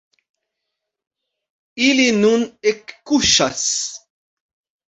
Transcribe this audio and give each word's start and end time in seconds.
Ili 1.89 2.07
nun 2.23 2.47
ekkuŝas. 2.73 3.69